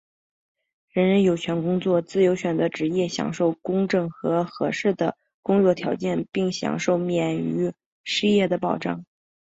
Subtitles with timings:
[0.89, 7.71] 人人有权工作、自由选择职业、享受公正和合适的工作条件并享受免于
[8.03, 9.05] 失业的保障。